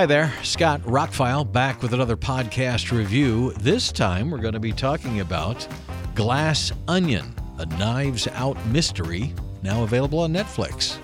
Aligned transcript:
Hi 0.00 0.06
there, 0.06 0.32
Scott 0.42 0.80
Rockfile 0.84 1.52
back 1.52 1.82
with 1.82 1.92
another 1.92 2.16
podcast 2.16 2.90
review. 2.90 3.52
This 3.60 3.92
time 3.92 4.30
we're 4.30 4.38
going 4.38 4.54
to 4.54 4.58
be 4.58 4.72
talking 4.72 5.20
about 5.20 5.68
Glass 6.14 6.72
Onion, 6.88 7.34
a 7.58 7.66
Knives 7.66 8.26
Out 8.28 8.56
mystery, 8.68 9.34
now 9.62 9.82
available 9.82 10.20
on 10.20 10.32
Netflix. 10.32 10.96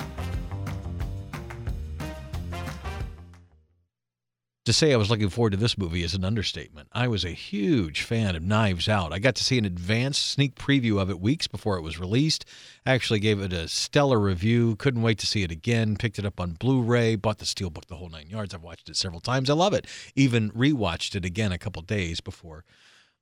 To 4.66 4.72
say 4.72 4.92
I 4.92 4.96
was 4.96 5.10
looking 5.10 5.28
forward 5.28 5.50
to 5.50 5.56
this 5.56 5.78
movie 5.78 6.02
is 6.02 6.14
an 6.14 6.24
understatement. 6.24 6.88
I 6.90 7.06
was 7.06 7.24
a 7.24 7.30
huge 7.30 8.02
fan 8.02 8.34
of 8.34 8.42
Knives 8.42 8.88
Out. 8.88 9.12
I 9.12 9.20
got 9.20 9.36
to 9.36 9.44
see 9.44 9.58
an 9.58 9.64
advanced 9.64 10.26
sneak 10.26 10.56
preview 10.56 11.00
of 11.00 11.08
it 11.08 11.20
weeks 11.20 11.46
before 11.46 11.76
it 11.76 11.82
was 11.82 12.00
released. 12.00 12.44
I 12.84 12.92
actually 12.92 13.20
gave 13.20 13.40
it 13.40 13.52
a 13.52 13.68
stellar 13.68 14.18
review. 14.18 14.74
Couldn't 14.74 15.02
wait 15.02 15.20
to 15.20 15.26
see 15.28 15.44
it 15.44 15.52
again. 15.52 15.94
Picked 15.94 16.18
it 16.18 16.26
up 16.26 16.40
on 16.40 16.54
Blu 16.54 16.82
ray, 16.82 17.14
bought 17.14 17.38
the 17.38 17.44
Steelbook 17.44 17.86
the 17.86 17.94
whole 17.94 18.08
nine 18.08 18.28
yards. 18.28 18.54
I've 18.54 18.64
watched 18.64 18.88
it 18.88 18.96
several 18.96 19.20
times. 19.20 19.48
I 19.48 19.54
love 19.54 19.72
it. 19.72 19.86
Even 20.16 20.50
rewatched 20.50 21.14
it 21.14 21.24
again 21.24 21.52
a 21.52 21.58
couple 21.58 21.82
days 21.82 22.20
before 22.20 22.64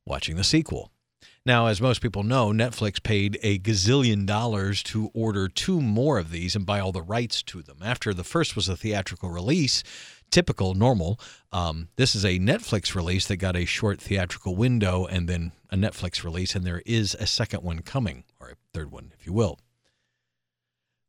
watching 0.06 0.36
the 0.36 0.44
sequel. 0.44 0.92
Now, 1.46 1.66
as 1.66 1.78
most 1.78 2.00
people 2.00 2.22
know, 2.22 2.52
Netflix 2.52 3.02
paid 3.02 3.38
a 3.42 3.58
gazillion 3.58 4.24
dollars 4.24 4.82
to 4.84 5.10
order 5.12 5.46
two 5.48 5.82
more 5.82 6.18
of 6.18 6.30
these 6.30 6.56
and 6.56 6.64
buy 6.64 6.80
all 6.80 6.92
the 6.92 7.02
rights 7.02 7.42
to 7.42 7.60
them. 7.60 7.78
After 7.82 8.14
the 8.14 8.24
first 8.24 8.56
was 8.56 8.66
a 8.66 8.76
theatrical 8.78 9.28
release, 9.28 9.82
typical, 10.34 10.74
normal. 10.74 11.20
Um, 11.52 11.90
this 11.94 12.16
is 12.16 12.24
a 12.24 12.40
Netflix 12.40 12.96
release 12.96 13.28
that 13.28 13.36
got 13.36 13.54
a 13.54 13.64
short 13.64 14.00
theatrical 14.00 14.56
window 14.56 15.06
and 15.06 15.28
then 15.28 15.52
a 15.70 15.76
Netflix 15.76 16.24
release, 16.24 16.56
and 16.56 16.66
there 16.66 16.82
is 16.84 17.14
a 17.14 17.26
second 17.26 17.62
one 17.62 17.78
coming, 17.82 18.24
or 18.40 18.48
a 18.48 18.56
third 18.72 18.90
one, 18.90 19.12
if 19.16 19.26
you 19.26 19.32
will. 19.32 19.60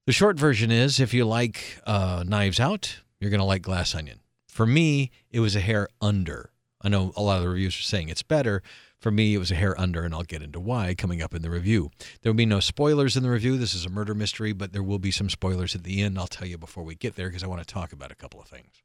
The 0.06 0.14
short 0.14 0.38
version 0.38 0.70
is 0.70 1.00
if 1.00 1.12
you 1.12 1.26
like 1.26 1.80
uh, 1.88 2.24
Knives 2.28 2.60
Out, 2.60 3.00
you're 3.20 3.32
going 3.32 3.40
to 3.40 3.46
like 3.46 3.64
Glass 3.64 3.96
Onion. 3.96 4.20
For 4.48 4.68
me, 4.68 5.10
it 5.32 5.40
was 5.40 5.56
a 5.56 5.60
hair 5.60 5.90
under. 6.00 6.52
I 6.80 6.90
know 6.90 7.12
a 7.16 7.24
lot 7.24 7.38
of 7.38 7.44
the 7.44 7.50
reviews 7.50 7.80
are 7.80 7.82
saying 7.82 8.10
it's 8.10 8.22
better. 8.22 8.62
For 9.00 9.10
me, 9.10 9.34
it 9.34 9.40
was 9.40 9.50
a 9.50 9.56
hair 9.56 9.80
under, 9.82 10.04
and 10.04 10.14
I'll 10.14 10.22
get 10.22 10.44
into 10.44 10.60
why 10.60 10.94
coming 10.94 11.24
up 11.24 11.34
in 11.34 11.42
the 11.42 11.50
review. 11.50 11.90
There 12.22 12.32
will 12.32 12.38
be 12.38 12.46
no 12.46 12.60
spoilers 12.60 13.18
in 13.18 13.24
the 13.24 13.32
review. 13.32 13.58
This 13.58 13.74
is 13.74 13.88
a 13.88 13.90
murder 13.90 14.14
mystery, 14.14 14.54
but 14.54 14.72
there 14.72 14.84
will 14.84 15.00
be 15.00 15.10
some 15.10 15.32
spoilers 15.32 15.74
at 15.74 15.84
the 15.84 16.04
end. 16.04 16.20
I'll 16.20 16.28
tell 16.28 16.48
you 16.48 16.60
before 16.60 16.84
we 16.84 16.94
get 16.94 17.16
there 17.16 17.28
because 17.28 17.44
I 17.44 17.48
want 17.48 17.62
to 17.62 17.74
talk 17.74 17.92
about 17.92 18.12
a 18.12 18.16
couple 18.16 18.40
of 18.40 18.48
things. 18.48 18.84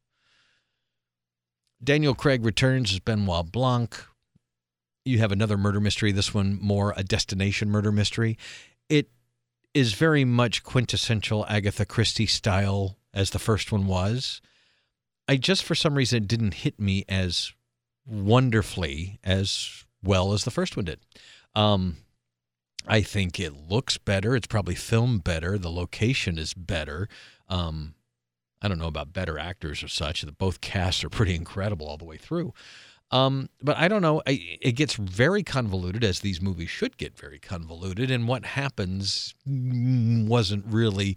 Daniel 1.82 2.14
Craig 2.14 2.44
returns 2.44 2.92
as 2.92 3.00
Benoit 3.00 3.50
Blanc. 3.50 3.96
You 5.04 5.18
have 5.18 5.32
another 5.32 5.56
murder 5.56 5.80
mystery, 5.80 6.12
this 6.12 6.34
one 6.34 6.58
more 6.60 6.92
a 6.96 7.02
destination 7.02 7.70
murder 7.70 7.90
mystery. 7.90 8.36
It 8.88 9.10
is 9.72 9.94
very 9.94 10.24
much 10.24 10.62
quintessential 10.62 11.46
Agatha 11.46 11.86
Christie 11.86 12.26
style 12.26 12.98
as 13.14 13.30
the 13.30 13.38
first 13.38 13.72
one 13.72 13.86
was. 13.86 14.40
I 15.26 15.36
just, 15.36 15.64
for 15.64 15.74
some 15.74 15.94
reason, 15.94 16.24
it 16.24 16.28
didn't 16.28 16.54
hit 16.54 16.78
me 16.80 17.04
as 17.08 17.52
wonderfully 18.04 19.18
as 19.22 19.84
well 20.02 20.32
as 20.32 20.44
the 20.44 20.50
first 20.50 20.76
one 20.76 20.86
did. 20.86 21.00
Um, 21.54 21.98
I 22.86 23.02
think 23.02 23.38
it 23.38 23.68
looks 23.68 23.96
better. 23.98 24.34
It's 24.34 24.46
probably 24.46 24.74
filmed 24.74 25.24
better. 25.24 25.56
The 25.56 25.70
location 25.70 26.38
is 26.38 26.52
better. 26.54 27.08
Um, 27.48 27.94
I 28.62 28.68
don't 28.68 28.78
know 28.78 28.86
about 28.86 29.12
better 29.12 29.38
actors 29.38 29.82
or 29.82 29.88
such. 29.88 30.22
That 30.22 30.38
both 30.38 30.60
casts 30.60 31.02
are 31.04 31.08
pretty 31.08 31.34
incredible 31.34 31.86
all 31.86 31.96
the 31.96 32.04
way 32.04 32.16
through. 32.16 32.52
Um, 33.10 33.48
but 33.60 33.76
I 33.76 33.88
don't 33.88 34.02
know. 34.02 34.22
I, 34.26 34.58
it 34.60 34.72
gets 34.72 34.94
very 34.94 35.42
convoluted, 35.42 36.04
as 36.04 36.20
these 36.20 36.40
movies 36.40 36.70
should 36.70 36.96
get 36.96 37.18
very 37.18 37.38
convoluted. 37.38 38.10
And 38.10 38.28
what 38.28 38.44
happens 38.44 39.34
wasn't 39.46 40.64
really. 40.66 41.16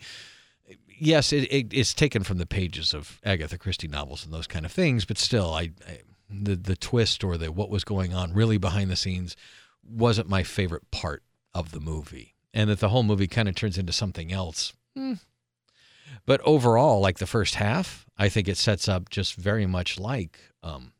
Yes, 0.88 1.33
it, 1.33 1.52
it, 1.52 1.67
it's 1.72 1.94
taken 1.94 2.23
from 2.23 2.38
the 2.38 2.45
pages 2.45 2.94
of 2.94 3.19
Agatha 3.23 3.57
Christie 3.57 3.88
novels 3.88 4.23
and 4.23 4.33
those 4.33 4.47
kind 4.47 4.66
of 4.66 4.72
things, 4.72 5.05
but 5.05 5.17
still, 5.17 5.53
I, 5.53 5.72
I 5.88 6.00
the 6.30 6.55
the 6.55 6.75
twist 6.75 7.23
or 7.23 7.38
the 7.38 7.51
what 7.51 7.69
was 7.69 7.84
going 7.84 8.13
on 8.13 8.34
really 8.34 8.57
behind 8.57 8.89
the 8.89 8.95
scenes 8.95 9.35
wasn't 9.84 10.29
my 10.29 10.44
favorite 10.44 10.89
part 10.91 11.23
of 11.53 11.72
the 11.72 11.79
movie, 11.79 12.35
and 12.53 12.69
that 12.69 12.79
the 12.79 12.89
whole 12.89 13.03
movie 13.03 13.28
kind 13.28 13.50
of 13.50 13.56
turns 13.56 13.78
into 13.78 13.94
something 13.94 14.31
else. 14.31 14.73
Hmm, 14.95 15.16
but 16.25 16.41
overall, 16.41 17.00
like 17.00 17.19
the 17.19 17.28
first 17.28 17.56
half, 17.56 18.06
I 18.17 18.29
think 18.29 18.47
it 18.47 18.57
sets 18.57 18.88
up 18.88 19.09
just 19.09 19.35
very 19.35 19.66
much 19.66 20.00
like 20.00 20.39
um, 20.61 20.94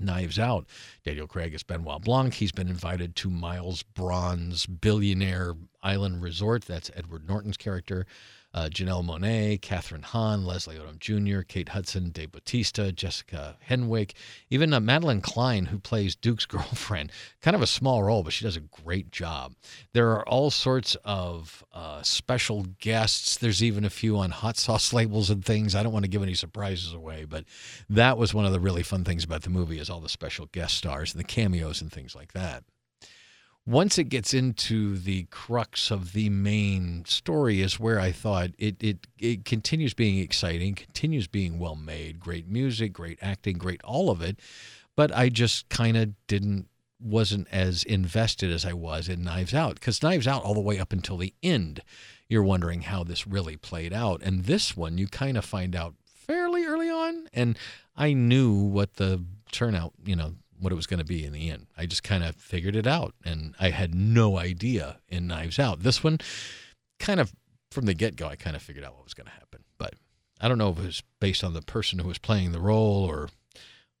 Knives 0.00 0.38
Out. 0.38 0.66
Daniel 1.04 1.26
Craig 1.26 1.54
is 1.54 1.62
Benoit 1.62 2.02
Blanc. 2.02 2.34
He's 2.34 2.52
been 2.52 2.68
invited 2.68 3.14
to 3.16 3.30
Miles 3.30 3.82
Bron's 3.82 4.66
billionaire 4.66 5.54
island 5.82 6.22
resort. 6.22 6.64
That's 6.64 6.90
Edward 6.96 7.28
Norton's 7.28 7.56
character 7.56 8.06
uh, 8.52 8.68
Janelle 8.70 9.04
Monáe, 9.04 9.60
Kathryn 9.60 10.02
Hahn, 10.02 10.44
Leslie 10.44 10.76
Odom 10.76 10.98
Jr., 10.98 11.42
Kate 11.42 11.70
Hudson, 11.70 12.10
Dave 12.10 12.32
Bautista, 12.32 12.92
Jessica 12.92 13.56
Henwick, 13.68 14.12
even 14.50 14.72
uh, 14.72 14.80
Madelyn 14.80 15.22
Cline, 15.22 15.66
who 15.66 15.78
plays 15.78 16.16
Duke's 16.16 16.46
girlfriend. 16.46 17.12
Kind 17.40 17.54
of 17.54 17.62
a 17.62 17.66
small 17.66 18.02
role, 18.02 18.22
but 18.22 18.32
she 18.32 18.44
does 18.44 18.56
a 18.56 18.60
great 18.60 19.10
job. 19.10 19.54
There 19.92 20.10
are 20.10 20.28
all 20.28 20.50
sorts 20.50 20.96
of 21.04 21.64
uh, 21.72 22.02
special 22.02 22.66
guests. 22.80 23.36
There's 23.36 23.62
even 23.62 23.84
a 23.84 23.90
few 23.90 24.18
on 24.18 24.30
hot 24.30 24.56
sauce 24.56 24.92
labels 24.92 25.30
and 25.30 25.44
things. 25.44 25.74
I 25.74 25.82
don't 25.82 25.92
want 25.92 26.04
to 26.04 26.10
give 26.10 26.22
any 26.22 26.34
surprises 26.34 26.92
away, 26.92 27.24
but 27.24 27.44
that 27.88 28.18
was 28.18 28.34
one 28.34 28.46
of 28.46 28.52
the 28.52 28.60
really 28.60 28.82
fun 28.82 29.04
things 29.04 29.24
about 29.24 29.42
the 29.42 29.50
movie 29.50 29.78
is 29.78 29.88
all 29.88 30.00
the 30.00 30.08
special 30.08 30.46
guest 30.46 30.76
stars 30.76 31.14
and 31.14 31.20
the 31.20 31.26
cameos 31.26 31.80
and 31.80 31.92
things 31.92 32.14
like 32.14 32.32
that 32.32 32.64
once 33.66 33.98
it 33.98 34.04
gets 34.04 34.32
into 34.34 34.96
the 34.96 35.24
crux 35.24 35.90
of 35.90 36.12
the 36.12 36.28
main 36.30 37.04
story 37.04 37.60
is 37.60 37.78
where 37.78 38.00
I 38.00 38.12
thought 38.12 38.50
it 38.58 38.76
it 38.82 39.06
it 39.18 39.44
continues 39.44 39.94
being 39.94 40.18
exciting, 40.18 40.74
continues 40.74 41.26
being 41.26 41.58
well 41.58 41.76
made, 41.76 42.20
great 42.20 42.48
music, 42.48 42.92
great 42.92 43.18
acting, 43.20 43.58
great 43.58 43.82
all 43.84 44.10
of 44.10 44.22
it, 44.22 44.40
but 44.96 45.14
I 45.14 45.28
just 45.28 45.68
kind 45.68 45.96
of 45.96 46.14
didn't 46.26 46.68
wasn't 46.98 47.48
as 47.50 47.82
invested 47.84 48.50
as 48.50 48.66
I 48.66 48.74
was 48.74 49.08
in 49.08 49.22
Knives 49.22 49.54
Out 49.54 49.80
cuz 49.80 50.02
Knives 50.02 50.26
Out 50.26 50.42
all 50.42 50.54
the 50.54 50.60
way 50.60 50.78
up 50.78 50.92
until 50.92 51.16
the 51.16 51.34
end 51.42 51.82
you're 52.28 52.42
wondering 52.42 52.82
how 52.82 53.02
this 53.02 53.26
really 53.26 53.56
played 53.56 53.92
out. 53.92 54.22
And 54.22 54.44
this 54.44 54.76
one 54.76 54.98
you 54.98 55.08
kind 55.08 55.36
of 55.36 55.44
find 55.44 55.74
out 55.74 55.94
fairly 56.04 56.64
early 56.64 56.88
on 56.88 57.28
and 57.32 57.58
I 57.96 58.12
knew 58.14 58.52
what 58.52 58.94
the 58.94 59.24
turnout, 59.52 59.92
you 60.04 60.16
know, 60.16 60.34
what 60.60 60.72
it 60.72 60.76
was 60.76 60.86
going 60.86 60.98
to 60.98 61.04
be 61.04 61.24
in 61.24 61.32
the 61.32 61.50
end. 61.50 61.66
I 61.76 61.86
just 61.86 62.02
kind 62.02 62.22
of 62.22 62.36
figured 62.36 62.76
it 62.76 62.86
out, 62.86 63.14
and 63.24 63.54
I 63.58 63.70
had 63.70 63.94
no 63.94 64.38
idea 64.38 64.98
in 65.08 65.26
Knives 65.26 65.58
Out. 65.58 65.82
This 65.82 66.04
one, 66.04 66.18
kind 66.98 67.20
of 67.20 67.32
from 67.70 67.86
the 67.86 67.94
get 67.94 68.16
go, 68.16 68.26
I 68.26 68.36
kind 68.36 68.56
of 68.56 68.62
figured 68.62 68.84
out 68.84 68.94
what 68.94 69.04
was 69.04 69.14
going 69.14 69.26
to 69.26 69.32
happen. 69.32 69.64
But 69.78 69.94
I 70.40 70.48
don't 70.48 70.58
know 70.58 70.70
if 70.70 70.78
it 70.78 70.86
was 70.86 71.02
based 71.20 71.44
on 71.44 71.54
the 71.54 71.62
person 71.62 71.98
who 71.98 72.08
was 72.08 72.18
playing 72.18 72.52
the 72.52 72.60
role 72.60 73.04
or 73.04 73.28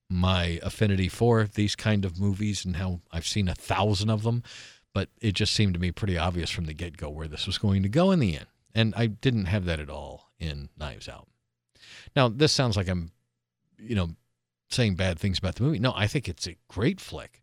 my 0.08 0.58
affinity 0.62 1.08
for 1.08 1.44
these 1.44 1.76
kind 1.76 2.04
of 2.04 2.18
movies 2.18 2.64
and 2.64 2.76
how 2.76 3.00
I've 3.12 3.26
seen 3.26 3.48
a 3.48 3.54
thousand 3.54 4.10
of 4.10 4.22
them. 4.22 4.42
But 4.92 5.08
it 5.20 5.32
just 5.32 5.52
seemed 5.52 5.74
to 5.74 5.80
me 5.80 5.92
pretty 5.92 6.18
obvious 6.18 6.50
from 6.50 6.66
the 6.66 6.74
get 6.74 6.96
go 6.96 7.08
where 7.08 7.28
this 7.28 7.46
was 7.46 7.58
going 7.58 7.84
to 7.84 7.88
go 7.88 8.10
in 8.10 8.18
the 8.18 8.36
end. 8.36 8.46
And 8.74 8.92
I 8.96 9.06
didn't 9.06 9.46
have 9.46 9.64
that 9.66 9.78
at 9.80 9.90
all 9.90 10.30
in 10.38 10.68
Knives 10.76 11.08
Out. 11.08 11.28
Now, 12.16 12.28
this 12.28 12.52
sounds 12.52 12.76
like 12.76 12.88
I'm, 12.88 13.12
you 13.78 13.94
know, 13.94 14.10
saying 14.70 14.94
bad 14.94 15.18
things 15.18 15.38
about 15.38 15.56
the 15.56 15.62
movie. 15.62 15.78
No, 15.78 15.92
I 15.96 16.06
think 16.06 16.28
it's 16.28 16.46
a 16.46 16.56
great 16.68 17.00
flick. 17.00 17.42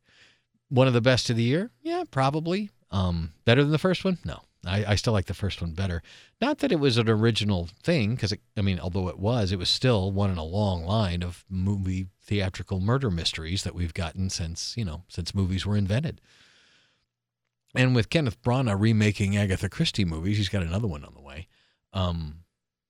One 0.70 0.88
of 0.88 0.94
the 0.94 1.02
best 1.02 1.30
of 1.30 1.36
the 1.36 1.44
year? 1.44 1.72
Yeah, 1.82 2.04
probably. 2.10 2.70
Um, 2.92 3.34
better 3.46 3.62
than 3.62 3.72
the 3.72 3.78
first 3.78 4.04
one? 4.04 4.18
No. 4.26 4.42
I, 4.66 4.86
I 4.86 4.96
still 4.96 5.14
like 5.14 5.26
the 5.26 5.34
first 5.34 5.62
one 5.62 5.72
better. 5.72 6.02
Not 6.42 6.60
that 6.60 6.72
it 6.72 6.80
was 6.80 6.98
an 6.98 7.10
original 7.10 7.70
thing, 7.84 8.16
because 8.16 8.34
I 8.56 8.62
mean, 8.62 8.80
although 8.80 9.08
it 9.08 9.20
was, 9.20 9.52
it 9.52 9.60
was 9.60 9.70
still 9.70 10.12
one 10.12 10.30
in 10.30 10.38
a 10.38 10.44
long 10.44 10.86
line 10.86 11.24
of 11.24 11.46
movie 11.50 12.08
theatrical 12.22 12.80
murder 12.80 13.10
mysteries 13.10 13.64
that 13.64 13.76
we've 13.76 13.94
gotten 13.94 14.30
since 14.30 14.76
you 14.76 14.84
know 14.84 15.04
since 15.08 15.34
movies 15.34 15.66
were 15.66 15.78
invented. 15.78 16.20
And 17.76 17.96
with 17.96 18.10
Kenneth 18.10 18.42
Branagh 18.42 18.80
remaking 18.80 19.38
Agatha 19.38 19.70
Christie 19.70 20.06
movies, 20.06 20.38
he's 20.38 20.50
got 20.50 20.64
another 20.64 20.88
one 20.88 21.06
on 21.06 21.14
the 21.14 21.22
way. 21.22 21.48
Um, 21.94 22.42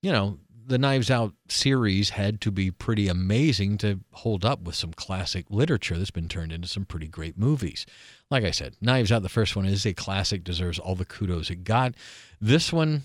you 0.01 0.11
know, 0.11 0.39
the 0.67 0.77
Knives 0.77 1.09
Out 1.09 1.33
series 1.47 2.11
had 2.11 2.41
to 2.41 2.51
be 2.51 2.71
pretty 2.71 3.07
amazing 3.07 3.77
to 3.79 4.01
hold 4.11 4.43
up 4.43 4.61
with 4.63 4.75
some 4.75 4.91
classic 4.91 5.45
literature 5.49 5.97
that's 5.97 6.11
been 6.11 6.27
turned 6.27 6.51
into 6.51 6.67
some 6.67 6.83
pretty 6.83 7.07
great 7.07 7.37
movies. 7.37 7.85
Like 8.29 8.43
I 8.43 8.51
said, 8.51 8.75
Knives 8.81 9.11
Out, 9.11 9.23
the 9.23 9.29
first 9.29 9.55
one, 9.55 9.65
is 9.65 9.85
a 9.85 9.93
classic, 9.93 10.43
deserves 10.43 10.77
all 10.77 10.95
the 10.95 11.05
kudos 11.05 11.49
it 11.49 11.63
got. 11.63 11.95
This 12.41 12.73
one, 12.73 13.03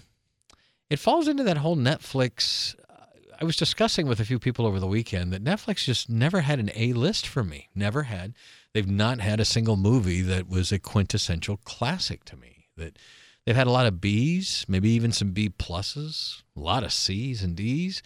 it 0.91 0.99
falls 0.99 1.29
into 1.29 1.44
that 1.44 1.59
whole 1.59 1.76
Netflix. 1.76 2.75
Uh, 2.91 3.05
I 3.41 3.44
was 3.44 3.56
discussing 3.56 4.09
with 4.09 4.19
a 4.19 4.25
few 4.25 4.41
people 4.41 4.67
over 4.67 4.81
the 4.81 4.87
weekend 4.88 5.32
that 5.32 5.44
Netflix 5.44 5.85
just 5.85 6.11
never 6.11 6.41
had 6.41 6.59
an 6.59 6.70
A 6.75 6.93
list 6.94 7.29
for 7.29 7.44
me. 7.44 7.69
Never 7.76 8.03
had. 8.05 8.35
They've 8.75 8.91
not 8.91 9.20
had 9.20 9.38
a 9.38 9.44
single 9.44 9.76
movie 9.76 10.23
that 10.23 10.49
was 10.49 10.73
a 10.73 10.81
quintessential 10.81 11.59
classic 11.59 12.25
to 12.25 12.37
me. 12.37 12.67
That 12.76 12.99
They've 13.44 13.56
had 13.56 13.66
a 13.66 13.72
lot 13.72 13.86
of 13.86 13.94
Bs, 13.94 14.68
maybe 14.68 14.90
even 14.90 15.12
some 15.12 15.32
B 15.32 15.48
pluses, 15.48 16.42
a 16.56 16.60
lot 16.60 16.84
of 16.84 16.92
Cs 16.92 17.42
and 17.42 17.56
Ds, 17.56 18.02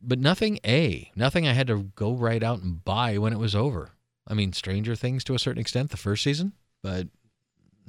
but 0.00 0.18
nothing 0.18 0.58
A. 0.64 1.10
Nothing 1.16 1.46
I 1.46 1.52
had 1.52 1.66
to 1.66 1.90
go 1.94 2.12
right 2.12 2.42
out 2.42 2.60
and 2.60 2.84
buy 2.84 3.18
when 3.18 3.32
it 3.32 3.38
was 3.38 3.54
over. 3.54 3.90
I 4.26 4.34
mean, 4.34 4.52
Stranger 4.52 4.94
Things 4.94 5.24
to 5.24 5.34
a 5.34 5.38
certain 5.38 5.60
extent, 5.60 5.90
the 5.90 5.96
first 5.96 6.22
season, 6.22 6.52
but 6.82 7.08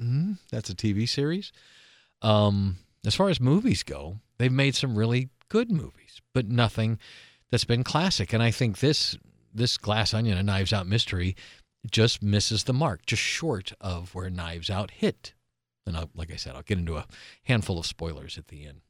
mm, 0.00 0.38
that's 0.50 0.70
a 0.70 0.74
TV 0.74 1.08
series. 1.08 1.52
Um, 2.22 2.78
as 3.06 3.14
far 3.14 3.28
as 3.28 3.40
movies 3.40 3.82
go, 3.82 4.16
they've 4.38 4.50
made 4.50 4.74
some 4.74 4.96
really 4.96 5.30
good 5.48 5.70
movies, 5.70 6.20
but 6.32 6.48
nothing 6.48 6.98
that's 7.50 7.64
been 7.64 7.84
classic. 7.84 8.32
And 8.32 8.42
I 8.42 8.50
think 8.50 8.78
this 8.78 9.16
this 9.54 9.76
Glass 9.78 10.12
Onion 10.12 10.36
and 10.36 10.46
Knives 10.46 10.72
Out 10.72 10.88
mystery 10.88 11.36
just 11.88 12.22
misses 12.22 12.64
the 12.64 12.72
mark, 12.72 13.06
just 13.06 13.22
short 13.22 13.72
of 13.80 14.12
where 14.14 14.30
Knives 14.30 14.68
Out 14.68 14.90
hit. 14.90 15.34
And 15.86 15.96
I'll, 15.96 16.10
like 16.14 16.32
I 16.32 16.36
said, 16.36 16.54
I'll 16.54 16.62
get 16.62 16.78
into 16.78 16.96
a 16.96 17.06
handful 17.44 17.78
of 17.78 17.86
spoilers 17.86 18.38
at 18.38 18.48
the 18.48 18.66
end. 18.66 18.80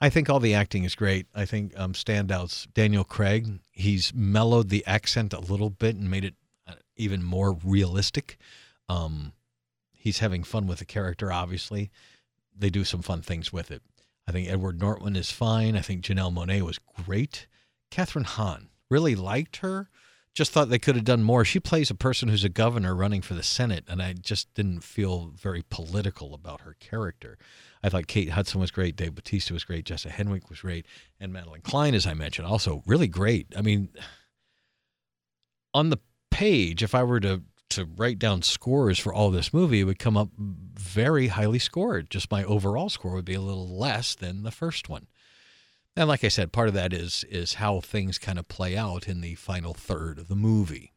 I 0.00 0.08
think 0.08 0.30
all 0.30 0.40
the 0.40 0.54
acting 0.54 0.84
is 0.84 0.94
great. 0.94 1.26
I 1.34 1.44
think 1.44 1.78
um, 1.78 1.92
standouts 1.92 2.72
Daniel 2.72 3.04
Craig. 3.04 3.58
He's 3.70 4.14
mellowed 4.14 4.68
the 4.68 4.86
accent 4.86 5.32
a 5.32 5.40
little 5.40 5.70
bit 5.70 5.96
and 5.96 6.10
made 6.10 6.24
it 6.24 6.34
uh, 6.66 6.74
even 6.96 7.22
more 7.22 7.52
realistic. 7.64 8.38
Um, 8.88 9.32
he's 9.92 10.20
having 10.20 10.44
fun 10.44 10.66
with 10.66 10.78
the 10.78 10.84
character. 10.84 11.32
Obviously, 11.32 11.90
they 12.56 12.70
do 12.70 12.84
some 12.84 13.02
fun 13.02 13.22
things 13.22 13.52
with 13.52 13.70
it. 13.70 13.82
I 14.26 14.32
think 14.32 14.48
Edward 14.48 14.80
Norton 14.80 15.16
is 15.16 15.30
fine. 15.30 15.76
I 15.76 15.80
think 15.80 16.04
Janelle 16.04 16.32
Monáe 16.32 16.62
was 16.62 16.78
great. 16.78 17.46
Kathryn 17.90 18.24
Hahn 18.24 18.68
really 18.90 19.14
liked 19.14 19.58
her. 19.58 19.88
Just 20.38 20.52
thought 20.52 20.68
they 20.68 20.78
could 20.78 20.94
have 20.94 21.04
done 21.04 21.24
more. 21.24 21.44
She 21.44 21.58
plays 21.58 21.90
a 21.90 21.96
person 21.96 22.28
who's 22.28 22.44
a 22.44 22.48
governor 22.48 22.94
running 22.94 23.22
for 23.22 23.34
the 23.34 23.42
Senate, 23.42 23.82
and 23.88 24.00
I 24.00 24.12
just 24.12 24.54
didn't 24.54 24.84
feel 24.84 25.32
very 25.34 25.64
political 25.68 26.32
about 26.32 26.60
her 26.60 26.76
character. 26.78 27.38
I 27.82 27.88
thought 27.88 28.06
Kate 28.06 28.30
Hudson 28.30 28.60
was 28.60 28.70
great, 28.70 28.94
Dave 28.94 29.16
Bautista 29.16 29.52
was 29.52 29.64
great, 29.64 29.84
Jessa 29.84 30.12
Henwick 30.12 30.48
was 30.48 30.60
great, 30.60 30.86
and 31.18 31.32
Madelyn 31.32 31.64
Cline, 31.64 31.92
as 31.92 32.06
I 32.06 32.14
mentioned, 32.14 32.46
also 32.46 32.84
really 32.86 33.08
great. 33.08 33.52
I 33.56 33.62
mean, 33.62 33.88
on 35.74 35.90
the 35.90 35.98
page, 36.30 36.84
if 36.84 36.94
I 36.94 37.02
were 37.02 37.18
to 37.18 37.42
to 37.70 37.88
write 37.96 38.20
down 38.20 38.42
scores 38.42 39.00
for 39.00 39.12
all 39.12 39.32
this 39.32 39.52
movie, 39.52 39.80
it 39.80 39.84
would 39.84 39.98
come 39.98 40.16
up 40.16 40.28
very 40.38 41.26
highly 41.26 41.58
scored. 41.58 42.10
Just 42.10 42.30
my 42.30 42.44
overall 42.44 42.88
score 42.88 43.14
would 43.14 43.24
be 43.24 43.34
a 43.34 43.40
little 43.40 43.76
less 43.76 44.14
than 44.14 44.44
the 44.44 44.52
first 44.52 44.88
one. 44.88 45.08
And 45.98 46.08
like 46.08 46.22
I 46.22 46.28
said, 46.28 46.52
part 46.52 46.68
of 46.68 46.74
that 46.74 46.92
is 46.92 47.24
is 47.28 47.54
how 47.54 47.80
things 47.80 48.18
kind 48.18 48.38
of 48.38 48.46
play 48.46 48.76
out 48.76 49.08
in 49.08 49.20
the 49.20 49.34
final 49.34 49.74
third 49.74 50.20
of 50.20 50.28
the 50.28 50.36
movie. 50.36 50.92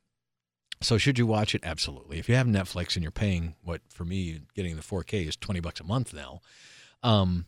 So 0.80 1.00
should 1.00 1.18
you 1.18 1.26
watch 1.26 1.56
it? 1.56 1.62
Absolutely. 1.64 2.20
If 2.20 2.30
you 2.30 2.36
have 2.36 2.46
Netflix 2.46 2.96
and 2.96 3.02
you're 3.02 3.12
paying 3.12 3.56
what 3.64 3.82
for 3.90 4.06
me 4.06 4.42
getting 4.56 4.76
the 4.76 4.84
4K 4.84 5.28
is 5.28 5.36
20 5.36 5.60
bucks 5.60 5.80
a 5.80 5.84
month 5.84 6.14
now, 6.14 6.42
um, 7.02 7.46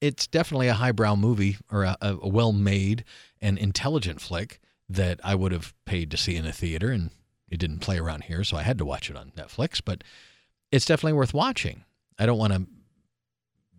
it's 0.00 0.26
definitely 0.26 0.66
a 0.66 0.74
highbrow 0.74 1.14
movie 1.14 1.58
or 1.70 1.84
a, 1.84 1.96
a 2.00 2.28
well-made 2.28 3.04
and 3.40 3.56
intelligent 3.56 4.20
flick 4.20 4.58
that 4.88 5.20
I 5.22 5.36
would 5.36 5.52
have 5.52 5.72
paid 5.84 6.10
to 6.10 6.16
see 6.16 6.34
in 6.34 6.44
a 6.44 6.52
theater, 6.52 6.90
and 6.90 7.10
it 7.48 7.58
didn't 7.58 7.78
play 7.78 7.98
around 7.98 8.24
here, 8.24 8.42
so 8.42 8.56
I 8.56 8.62
had 8.62 8.78
to 8.78 8.84
watch 8.84 9.08
it 9.08 9.16
on 9.16 9.30
Netflix. 9.36 9.80
But 9.84 10.02
it's 10.72 10.86
definitely 10.86 11.12
worth 11.12 11.34
watching. 11.34 11.84
I 12.18 12.26
don't 12.26 12.38
want 12.38 12.52
to 12.52 12.66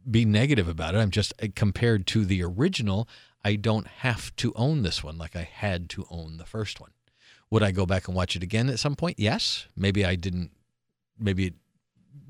be 0.09 0.25
negative 0.25 0.67
about 0.67 0.95
it. 0.95 0.99
I'm 0.99 1.11
just 1.11 1.33
uh, 1.41 1.47
compared 1.55 2.07
to 2.07 2.25
the 2.25 2.43
original. 2.43 3.07
I 3.43 3.55
don't 3.55 3.87
have 3.87 4.35
to 4.37 4.53
own 4.55 4.83
this 4.83 5.03
one 5.03 5.17
like 5.17 5.35
I 5.35 5.43
had 5.43 5.89
to 5.91 6.05
own 6.09 6.37
the 6.37 6.45
first 6.45 6.79
one. 6.79 6.91
Would 7.49 7.63
I 7.63 7.71
go 7.71 7.85
back 7.85 8.07
and 8.07 8.15
watch 8.15 8.35
it 8.35 8.43
again 8.43 8.69
at 8.69 8.79
some 8.79 8.95
point? 8.95 9.19
Yes. 9.19 9.67
Maybe 9.75 10.05
I 10.05 10.15
didn't. 10.15 10.51
Maybe 11.19 11.53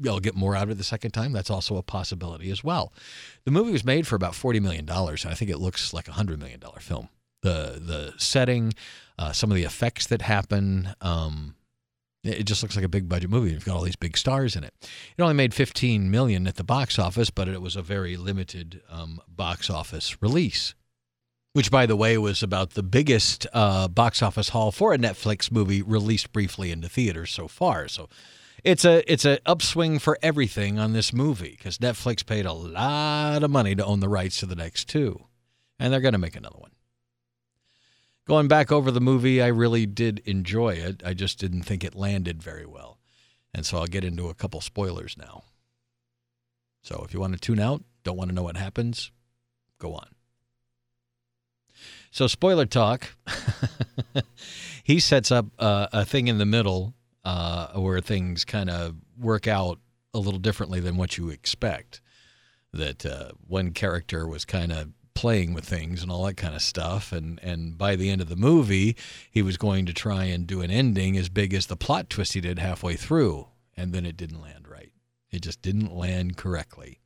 I'll 0.08 0.20
get 0.20 0.36
more 0.36 0.56
out 0.56 0.64
of 0.64 0.72
it 0.72 0.78
the 0.78 0.84
second 0.84 1.12
time. 1.12 1.32
That's 1.32 1.50
also 1.50 1.78
a 1.78 1.84
possibility 1.84 2.50
as 2.50 2.64
well. 2.64 2.92
The 3.46 3.52
movie 3.52 3.72
was 3.72 3.86
made 3.86 4.08
for 4.08 4.16
about 4.16 4.36
forty 4.36 4.60
million 4.60 4.86
dollars, 4.86 5.24
and 5.24 5.32
I 5.32 5.36
think 5.36 5.52
it 5.52 5.60
looks 5.60 5.94
like 5.94 6.08
a 6.08 6.14
hundred 6.14 6.40
million 6.40 6.60
dollar 6.60 6.80
film. 6.80 7.10
The 7.42 7.80
the 7.80 8.14
setting, 8.18 8.74
uh, 9.20 9.32
some 9.32 9.52
of 9.52 9.56
the 9.56 9.64
effects 9.64 10.08
that 10.08 10.22
happen. 10.24 10.94
Um, 11.02 11.56
it 12.24 12.44
just 12.44 12.62
looks 12.62 12.76
like 12.76 12.86
a 12.86 12.90
big 12.90 13.10
budget 13.10 13.30
movie. 13.30 13.52
You've 13.52 13.66
got 13.66 13.76
all 13.76 13.82
these 13.82 13.96
big 13.96 14.16
stars 14.16 14.56
in 14.56 14.64
it. 14.64 14.74
It 15.18 15.22
only 15.22 15.34
made 15.34 15.54
15 15.54 16.12
million 16.12 16.48
at 16.48 16.56
the 16.56 16.64
box 16.64 17.00
office, 17.00 17.30
but 17.30 17.48
it 17.48 17.62
was 17.62 17.76
a 17.76 17.82
very 17.82 18.16
limited 18.16 18.82
um, 18.90 19.20
box 19.28 19.70
office 19.70 20.22
release. 20.22 20.76
Which, 21.54 21.70
by 21.70 21.86
the 21.86 21.98
way, 21.98 22.18
was 22.18 22.42
about 22.42 22.72
the 22.72 22.84
biggest 22.84 23.46
uh, 23.52 23.90
box 23.90 24.22
office 24.22 24.50
haul 24.50 24.72
for 24.72 24.94
a 24.94 24.98
Netflix 24.98 25.52
movie 25.52 25.82
released 25.82 26.32
briefly 26.32 26.72
into 26.72 26.88
theaters 26.88 27.32
so 27.32 27.50
far. 27.50 27.90
So 27.90 28.08
it's 28.64 28.86
a 28.86 29.12
it's 29.12 29.26
a 29.26 29.40
upswing 29.46 30.00
for 30.00 30.18
everything 30.22 30.80
on 30.80 30.94
this 30.94 31.12
movie 31.12 31.56
because 31.58 31.78
Netflix 31.80 32.26
paid 32.26 32.46
a 32.46 32.54
lot 32.54 33.44
of 33.44 33.52
money 33.52 33.76
to 33.76 33.84
own 33.84 34.00
the 34.00 34.08
rights 34.08 34.40
to 34.40 34.46
the 34.46 34.56
next 34.56 34.88
two, 34.88 35.26
and 35.78 35.92
they're 35.92 36.00
going 36.00 36.14
to 36.14 36.18
make 36.18 36.38
another 36.38 36.58
one. 36.58 36.71
Going 38.28 38.48
back 38.48 38.72
over 38.72 38.92
the 38.92 39.02
movie, 39.02 39.42
I 39.42 39.48
really 39.48 39.86
did 39.86 40.20
enjoy 40.26 40.76
it. 40.76 41.02
I 41.06 41.14
just 41.14 41.40
didn't 41.40 41.64
think 41.64 41.84
it 41.84 41.96
landed 41.96 42.42
very 42.42 42.66
well, 42.66 43.00
and 43.54 43.66
so 43.66 43.78
I'll 43.78 43.88
get 43.88 44.04
into 44.04 44.30
a 44.30 44.34
couple 44.34 44.62
spoilers 44.62 45.18
now. 45.18 45.44
So 46.84 47.04
if 47.06 47.14
you 47.14 47.20
want 47.20 47.34
to 47.34 47.40
tune 47.40 47.60
out, 47.60 47.84
don't 48.04 48.18
want 48.18 48.30
to 48.30 48.36
know 48.36 48.44
what 48.44 48.58
happens, 48.58 49.12
go 49.80 49.94
on. 49.94 50.08
So 52.12 52.28
spoiler 52.28 52.66
talk. 52.66 53.16
he 54.84 55.00
sets 55.00 55.32
up 55.32 55.46
uh, 55.58 55.88
a 55.94 56.06
thing 56.06 56.28
in 56.28 56.38
the 56.38 56.46
middle 56.46 56.94
uh, 57.24 57.68
where 57.80 58.02
things 58.02 58.46
kind 58.46 58.70
of 58.70 58.96
work 59.18 59.48
out 59.48 59.80
a 60.14 60.20
little 60.20 60.40
differently 60.40 60.80
than 60.80 60.98
what 60.98 61.18
you 61.18 61.30
expect. 61.30 62.02
That 62.74 63.06
uh, 63.06 63.32
one 63.48 63.72
character 63.72 64.28
was 64.28 64.46
kind 64.46 64.72
of 64.72 64.90
playing 65.22 65.54
with 65.54 65.64
things 65.64 66.02
and 66.02 66.12
all 66.12 66.26
that 66.26 66.36
kind 66.36 66.56
of 66.56 66.64
stuff, 66.64 67.12
and 67.12 67.40
and 67.44 67.78
by 67.78 67.96
the 67.96 68.10
end 68.10 68.22
of 68.22 68.28
the 68.28 68.36
movie, 68.36 68.98
he 69.30 69.44
was 69.44 69.56
going 69.56 69.86
to 69.86 69.94
try 69.94 70.24
and 70.24 70.48
do 70.48 70.62
an 70.62 70.72
ending 70.72 71.16
as 71.16 71.30
big 71.30 71.54
as 71.54 71.68
the 71.68 71.76
plot 71.76 72.10
twist 72.10 72.34
he 72.34 72.42
did 72.42 72.58
halfway 72.58 72.96
through, 72.96 73.48
and 73.78 73.94
then 73.94 74.04
it 74.04 74.18
didn't 74.18 74.42
land 74.42 74.68
right. 74.68 74.92
It 75.30 75.44
just 75.44 75.62
didn't 75.62 75.96
land 75.96 76.38
correctly. 76.38 77.02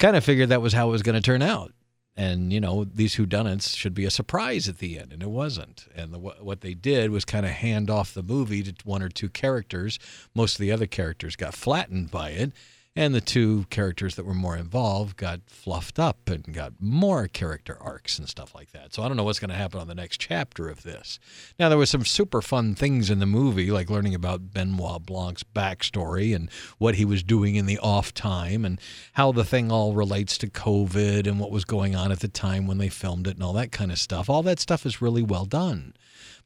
Kind 0.00 0.16
of 0.16 0.24
figured 0.24 0.48
that 0.48 0.60
was 0.60 0.72
how 0.72 0.88
it 0.88 0.90
was 0.90 1.04
going 1.04 1.14
to 1.14 1.22
turn 1.22 1.40
out 1.40 1.72
and 2.16 2.52
you 2.52 2.60
know 2.60 2.82
these 2.84 3.14
whodunits 3.14 3.76
should 3.76 3.94
be 3.94 4.04
a 4.04 4.10
surprise 4.10 4.68
at 4.68 4.78
the 4.78 4.98
end, 4.98 5.12
and 5.12 5.22
it 5.22 5.30
wasn't. 5.30 5.86
And 5.94 6.12
the, 6.12 6.18
what 6.18 6.62
they 6.62 6.74
did 6.74 7.12
was 7.12 7.24
kind 7.24 7.46
of 7.46 7.52
hand 7.52 7.88
off 7.88 8.12
the 8.12 8.24
movie 8.24 8.64
to 8.64 8.74
one 8.84 9.02
or 9.04 9.08
two 9.08 9.28
characters. 9.28 10.00
Most 10.34 10.56
of 10.56 10.60
the 10.60 10.72
other 10.72 10.88
characters 10.88 11.36
got 11.36 11.54
flattened 11.54 12.10
by 12.10 12.30
it, 12.30 12.52
and 12.96 13.14
the 13.14 13.20
two 13.20 13.64
characters 13.70 14.16
that 14.16 14.26
were 14.26 14.34
more 14.34 14.56
involved 14.56 15.16
got 15.16 15.40
fluffed 15.46 15.98
up 15.98 16.28
and 16.28 16.52
got 16.52 16.72
more 16.80 17.28
character 17.28 17.76
arcs 17.80 18.18
and 18.18 18.28
stuff 18.28 18.54
like 18.54 18.72
that. 18.72 18.92
So 18.92 19.02
I 19.02 19.08
don't 19.08 19.16
know 19.16 19.22
what's 19.22 19.38
going 19.38 19.50
to 19.50 19.56
happen 19.56 19.80
on 19.80 19.86
the 19.86 19.94
next 19.94 20.20
chapter 20.20 20.68
of 20.68 20.82
this. 20.82 21.20
Now 21.58 21.68
there 21.68 21.78
was 21.78 21.90
some 21.90 22.04
super 22.04 22.42
fun 22.42 22.74
things 22.74 23.08
in 23.08 23.20
the 23.20 23.26
movie, 23.26 23.70
like 23.70 23.88
learning 23.88 24.14
about 24.14 24.52
Benoit 24.52 25.06
Blanc's 25.06 25.44
backstory 25.44 26.34
and 26.34 26.50
what 26.78 26.96
he 26.96 27.04
was 27.04 27.22
doing 27.22 27.54
in 27.54 27.66
the 27.66 27.78
off 27.78 28.12
time 28.12 28.64
and 28.64 28.80
how 29.12 29.30
the 29.30 29.44
thing 29.44 29.70
all 29.70 29.94
relates 29.94 30.36
to 30.38 30.48
COVID 30.48 31.26
and 31.26 31.38
what 31.38 31.52
was 31.52 31.64
going 31.64 31.94
on 31.94 32.10
at 32.10 32.20
the 32.20 32.28
time 32.28 32.66
when 32.66 32.78
they 32.78 32.88
filmed 32.88 33.28
it 33.28 33.34
and 33.34 33.44
all 33.44 33.52
that 33.52 33.70
kind 33.70 33.92
of 33.92 33.98
stuff. 33.98 34.28
All 34.28 34.42
that 34.42 34.58
stuff 34.58 34.84
is 34.84 35.00
really 35.00 35.22
well 35.22 35.44
done. 35.44 35.94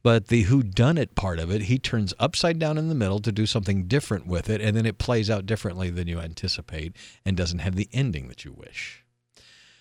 But 0.03 0.27
the 0.27 0.43
who 0.43 0.63
done 0.63 0.97
it 0.97 1.15
part 1.15 1.39
of 1.39 1.49
it, 1.49 1.63
he 1.63 1.79
turns 1.79 2.13
upside 2.19 2.59
down 2.59 2.77
in 2.77 2.89
the 2.89 2.95
middle 2.95 3.19
to 3.19 3.31
do 3.31 3.45
something 3.45 3.87
different 3.87 4.27
with 4.27 4.49
it, 4.49 4.59
and 4.59 4.75
then 4.75 4.85
it 4.85 4.97
plays 4.97 5.29
out 5.29 5.45
differently 5.45 5.89
than 5.89 6.09
you 6.09 6.19
anticipate 6.43 6.95
and 7.25 7.37
doesn't 7.37 7.59
have 7.59 7.75
the 7.75 7.89
ending 7.93 8.27
that 8.27 8.43
you 8.43 8.51
wish. 8.51 8.99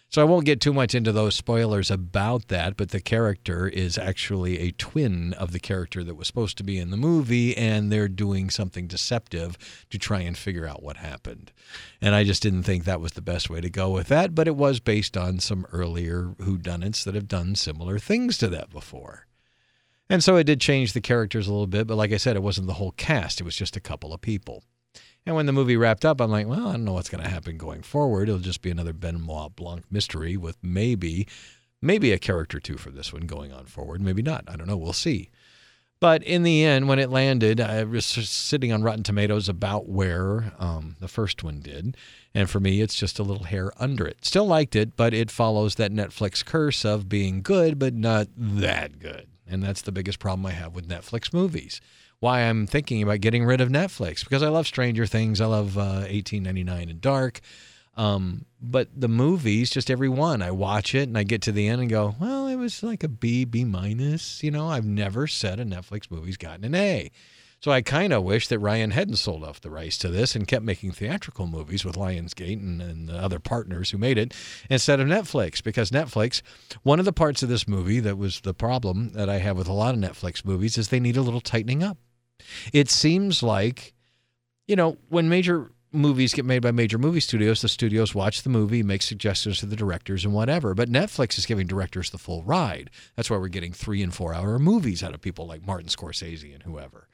So 0.09 0.21
I 0.21 0.27
won't 0.27 0.45
get 0.45 0.61
too 0.61 0.75
much 0.75 0.95
into 0.95 1.11
those 1.11 1.35
spoilers 1.35 1.91
about 1.91 2.49
that, 2.49 2.77
but 2.77 2.91
the 2.91 3.01
character 3.01 3.67
is 3.67 3.97
actually 3.97 4.59
a 4.59 4.73
twin 4.73 5.33
of 5.33 5.53
the 5.53 5.59
character 5.59 6.05
that 6.05 6.17
was 6.17 6.27
supposed 6.27 6.59
to 6.59 6.65
be 6.65 6.79
in 6.79 6.91
the 6.91 6.99
movie, 6.99 7.57
and 7.57 7.91
they're 7.91 8.09
doing 8.09 8.51
something 8.51 8.87
deceptive 8.87 9.57
to 9.89 9.99
try 9.99 10.21
and 10.21 10.37
figure 10.37 10.67
out 10.67 10.83
what 10.83 10.99
happened. 10.99 11.51
And 12.03 12.15
I 12.15 12.25
just 12.25 12.43
didn't 12.43 12.65
think 12.65 12.85
that 12.85 13.01
was 13.01 13.13
the 13.13 13.23
best 13.23 13.49
way 13.49 13.63
to 13.63 13.71
go 13.71 13.89
with 13.89 14.09
that, 14.09 14.35
but 14.35 14.47
it 14.47 14.55
was 14.55 14.81
based 14.81 15.17
on 15.17 15.39
some 15.39 15.67
earlier 15.73 16.35
whodunits 16.39 17.05
that 17.05 17.15
have 17.15 17.27
done 17.27 17.55
similar 17.55 17.99
things 17.99 18.37
to 18.39 18.49
that 18.49 18.69
before. 18.69 19.27
And 20.11 20.23
so 20.23 20.37
it 20.37 20.45
did 20.45 20.61
change 20.61 20.93
the 20.93 21.01
characters 21.01 21.49
a 21.49 21.53
little 21.53 21.67
bit, 21.67 21.87
but 21.87 21.97
like 21.97 22.13
I 22.13 22.19
said, 22.19 22.37
it 22.37 22.43
wasn't 22.43 22.67
the 22.67 22.75
whole 22.75 22.93
cast, 22.93 23.41
it 23.41 23.45
was 23.45 23.57
just 23.57 23.79
a 23.79 23.81
couple 23.81 24.13
of 24.13 24.21
people. 24.21 24.63
And 25.25 25.37
when 25.37 25.47
the 25.47 25.53
movie 25.53 25.77
wrapped 25.77 26.05
up, 26.05 26.21
I'm 26.21 26.31
like, 26.31 26.49
well, 26.49 26.69
I 26.69 26.73
don't 26.73 26.85
know 26.85 26.95
what's 26.95 27.09
going 27.09 27.23
to 27.23 27.31
happen 27.31 27.57
going 27.57 27.83
forward. 27.83 28.29
It'll 28.29 28.41
just 28.41 28.63
be 28.63 28.71
another 28.71 28.93
Benoit 28.93 29.55
Blanc 29.55 29.85
mystery 29.91 30.37
with 30.37 30.57
maybe, 30.63 31.29
maybe 31.81 32.13
a 32.13 32.19
character 32.19 32.57
or 32.57 32.61
two 32.61 32.77
for 32.77 32.91
this 32.91 33.13
one 33.13 33.23
going 33.23 33.53
on 33.53 33.67
forward. 33.67 34.01
Maybe 34.01 34.23
not. 34.23 34.45
I 34.49 34.57
don't 34.57 34.67
know. 34.67 34.77
We'll 34.77 34.93
see. 34.93 35.31
But 36.01 36.25
in 36.25 36.43
the 36.43 36.65
end, 36.65 36.89
when 36.89 36.99
it 36.99 37.11
landed, 37.11 37.61
I 37.61 37.85
was 37.85 38.05
sitting 38.05 38.73
on 38.73 38.83
Rotten 38.83 39.05
Tomatoes 39.05 39.49
about 39.49 39.89
where 39.89 40.53
um, 40.59 40.97
the 40.99 41.07
first 41.07 41.45
one 41.45 41.61
did. 41.61 41.97
And 42.35 42.51
for 42.51 42.59
me, 42.59 42.81
it's 42.81 42.97
just 42.97 43.21
a 43.21 43.23
little 43.23 43.45
hair 43.45 43.71
under 43.79 44.05
it. 44.05 44.25
Still 44.25 44.49
liked 44.49 44.75
it, 44.75 44.97
but 44.97 45.15
it 45.15 45.31
follows 45.31 45.77
that 45.77 45.93
Netflix 45.93 46.45
curse 46.45 46.85
of 46.85 47.09
being 47.09 47.41
good, 47.41 47.79
but 47.79 47.95
not 47.95 48.27
that 48.37 48.99
good. 48.99 49.29
And 49.47 49.63
that's 49.63 49.83
the 49.83 49.93
biggest 49.93 50.19
problem 50.19 50.45
I 50.45 50.51
have 50.51 50.75
with 50.75 50.89
Netflix 50.89 51.33
movies. 51.33 51.81
Why 52.23 52.43
I'm 52.43 52.69
thinking 52.69 53.03
about 53.03 53.21
getting 53.21 53.45
rid 53.45 53.61
of 53.61 53.69
Netflix 53.69 54.23
because 54.23 54.45
I 54.45 54.49
love 54.49 54.69
Stranger 54.69 55.07
Things. 55.07 55.41
I 55.41 55.47
love 55.47 55.77
uh, 55.77 56.07
1899 56.07 56.89
and 56.89 57.01
Dark. 57.01 57.41
Um, 57.97 58.45
but 58.61 58.89
the 58.95 59.09
movies, 59.09 59.71
just 59.71 59.91
every 59.91 60.09
one, 60.09 60.41
I 60.41 60.53
watch 60.53 60.95
it 60.95 61.09
and 61.09 61.19
I 61.19 61.25
get 61.25 61.43
to 61.43 61.53
the 61.53 61.67
end 61.67 61.81
and 61.81 61.91
go, 61.91 62.15
well, 62.21 62.47
it 62.47 62.55
was 62.55 62.81
like 62.85 63.03
a 63.03 63.09
B, 63.09 63.45
B 63.45 63.65
minus. 63.65 64.41
You 64.41 64.53
know, 64.53 64.69
I've 64.69 64.85
never 64.85 65.27
said 65.27 65.59
a 65.59 65.65
Netflix 65.65 66.13
movie's 66.13 66.37
gotten 66.37 66.65
an 66.65 66.77
A. 66.77 67.11
So 67.59 67.73
I 67.73 67.83
kind 67.83 68.13
of 68.13 68.23
wish 68.23 68.47
that 68.47 68.61
Ryan 68.61 68.93
hadn't 68.93 69.17
sold 69.17 69.43
off 69.43 69.61
the 69.61 69.71
rights 69.71 69.99
to 69.99 70.09
this 70.09 70.37
and 70.37 70.47
kept 70.47 70.65
making 70.65 70.93
theatrical 70.93 71.49
movies 71.49 71.85
with 71.85 71.97
Lionsgate 71.97 72.61
and, 72.61 72.81
and 72.81 73.09
the 73.09 73.17
other 73.17 73.41
partners 73.41 73.91
who 73.91 73.99
made 73.99 74.17
it 74.17 74.33
instead 74.71 75.01
of 75.01 75.09
Netflix. 75.09 75.61
Because 75.61 75.91
Netflix, 75.91 76.41
one 76.85 77.01
of 77.01 77.05
the 77.05 77.13
parts 77.13 77.43
of 77.43 77.49
this 77.49 77.67
movie 77.67 77.99
that 77.99 78.17
was 78.17 78.43
the 78.43 78.55
problem 78.55 79.11
that 79.15 79.29
I 79.29 79.39
have 79.39 79.57
with 79.57 79.67
a 79.67 79.73
lot 79.73 79.97
of 79.97 80.01
Netflix 80.01 80.45
movies 80.45 80.79
is 80.79 80.91
they 80.91 81.01
need 81.01 81.17
a 81.17 81.23
little 81.23 81.41
tightening 81.41 81.83
up. 81.83 81.99
It 82.73 82.91
seems 82.91 83.43
like, 83.43 83.95
you 84.67 84.77
know, 84.77 84.97
when 85.09 85.29
major 85.29 85.73
movies 85.93 86.33
get 86.33 86.45
made 86.45 86.61
by 86.63 86.71
major 86.71 86.99
movie 86.99 87.21
studios, 87.21 87.61
the 87.61 87.69
studios 87.69 88.15
watch 88.15 88.43
the 88.43 88.51
movie, 88.51 88.83
make 88.83 89.03
suggestions 89.03 89.59
to 89.59 89.67
the 89.67 89.77
directors 89.77 90.25
and 90.25 90.33
whatever. 90.33 90.75
But 90.75 90.91
Netflix 90.91 91.39
is 91.39 91.47
giving 91.47 91.67
directors 91.67 92.11
the 92.11 92.19
full 92.19 92.43
ride. 92.43 92.91
That's 93.17 93.31
why 93.31 93.37
we're 93.37 93.49
getting 93.49 93.73
three 93.73 94.03
and 94.03 94.15
four 94.15 94.35
hour 94.35 94.59
movies 94.59 95.03
out 95.03 95.15
of 95.15 95.21
people 95.21 95.47
like 95.47 95.67
Martin 95.67 95.89
Scorsese 95.89 96.55
and 96.55 96.63
whoever. 96.63 97.09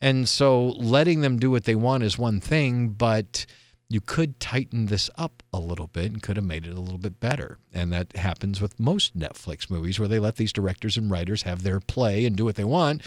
And 0.00 0.28
so 0.28 0.66
letting 0.66 1.20
them 1.20 1.38
do 1.38 1.50
what 1.50 1.64
they 1.64 1.76
want 1.76 2.02
is 2.02 2.18
one 2.18 2.40
thing, 2.40 2.88
but 2.88 3.46
you 3.88 4.00
could 4.00 4.40
tighten 4.40 4.86
this 4.86 5.08
up 5.16 5.42
a 5.52 5.58
little 5.58 5.86
bit 5.86 6.06
and 6.06 6.22
could 6.22 6.36
have 6.36 6.44
made 6.44 6.66
it 6.66 6.76
a 6.76 6.80
little 6.80 6.98
bit 6.98 7.20
better. 7.20 7.58
And 7.72 7.92
that 7.92 8.16
happens 8.16 8.60
with 8.60 8.80
most 8.80 9.16
Netflix 9.16 9.70
movies 9.70 9.98
where 9.98 10.08
they 10.08 10.18
let 10.18 10.36
these 10.36 10.52
directors 10.52 10.96
and 10.96 11.10
writers 11.10 11.42
have 11.42 11.62
their 11.62 11.80
play 11.80 12.24
and 12.26 12.34
do 12.34 12.44
what 12.44 12.56
they 12.56 12.64
want. 12.64 13.02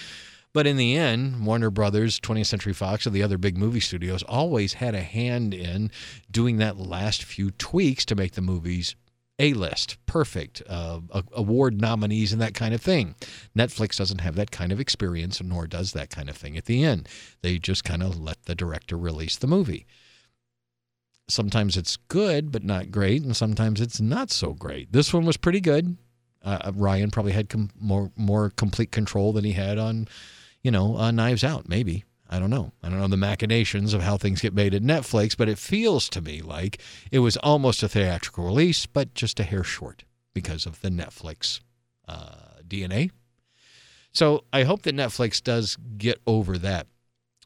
But 0.58 0.66
in 0.66 0.78
the 0.78 0.98
end, 0.98 1.46
Warner 1.46 1.70
Brothers, 1.70 2.20
20th 2.20 2.48
Century 2.48 2.74
Fox, 2.74 3.06
or 3.06 3.12
the 3.12 3.22
other 3.22 3.38
big 3.38 3.60
movie 3.60 3.80
studios 3.80 4.24
always 4.24 4.74
had 4.74 4.96
a 4.96 5.04
hand 5.04 5.54
in 5.54 5.92
doing 6.32 6.58
that 6.58 6.80
last 6.80 7.24
few 7.24 7.52
tweaks 7.52 8.04
to 8.06 8.16
make 8.16 8.32
the 8.32 8.42
movies 8.42 8.96
a 9.38 9.54
list, 9.54 9.98
perfect, 10.08 10.64
uh, 10.68 11.00
award 11.32 11.80
nominees, 11.80 12.34
and 12.34 12.42
that 12.42 12.56
kind 12.56 12.74
of 12.74 12.82
thing. 12.82 13.14
Netflix 13.56 13.98
doesn't 13.98 14.22
have 14.22 14.34
that 14.34 14.50
kind 14.50 14.72
of 14.72 14.80
experience, 14.80 15.40
nor 15.44 15.68
does 15.68 15.92
that 15.92 16.10
kind 16.10 16.28
of 16.28 16.36
thing 16.36 16.58
at 16.58 16.66
the 16.66 16.84
end. 16.84 17.08
They 17.44 17.60
just 17.60 17.84
kind 17.84 18.02
of 18.02 18.20
let 18.20 18.46
the 18.46 18.56
director 18.56 18.98
release 18.98 19.38
the 19.38 19.46
movie. 19.46 19.86
Sometimes 21.30 21.78
it's 21.78 21.98
good, 21.98 22.52
but 22.52 22.64
not 22.64 22.90
great, 22.90 23.22
and 23.22 23.38
sometimes 23.38 23.80
it's 23.80 24.02
not 24.02 24.32
so 24.32 24.54
great. 24.54 24.92
This 24.92 25.14
one 25.14 25.26
was 25.28 25.38
pretty 25.38 25.62
good. 25.62 25.98
Uh, 26.44 26.72
Ryan 26.74 27.12
probably 27.12 27.34
had 27.34 27.48
com- 27.48 27.70
more 27.80 28.12
more 28.16 28.50
complete 28.50 28.92
control 28.92 29.34
than 29.34 29.44
he 29.44 29.52
had 29.52 29.78
on, 29.78 30.08
you 30.62 30.72
know, 30.72 30.98
uh, 30.98 31.12
Knives 31.12 31.44
Out, 31.44 31.68
maybe. 31.68 32.04
I 32.30 32.40
don't 32.40 32.50
know. 32.50 32.74
I 32.84 32.90
don't 32.90 33.00
know 33.00 33.08
the 33.08 33.16
machinations 33.18 33.94
of 33.94 34.02
how 34.02 34.18
things 34.18 34.42
get 34.42 34.54
made 34.54 34.74
at 34.74 34.82
Netflix, 34.82 35.38
but 35.38 35.48
it 35.48 35.58
feels 35.58 36.10
to 36.10 36.22
me 36.22 36.42
like 36.42 36.82
it 37.10 37.20
was 37.20 37.38
almost 37.38 37.84
a 37.84 37.90
theatrical 37.90 38.46
release, 38.46 38.86
but 38.86 39.14
just 39.14 39.40
a 39.40 39.44
hair 39.44 39.64
short 39.64 40.04
because 40.34 40.66
of 40.66 40.82
the 40.82 40.90
Netflix 40.90 41.62
uh, 42.08 42.60
DNA. 42.68 43.12
So 44.12 44.44
I 44.52 44.64
hope 44.64 44.82
that 44.82 44.96
Netflix 44.96 45.42
does 45.42 45.78
get 45.98 46.20
over 46.28 46.58
that. 46.58 46.88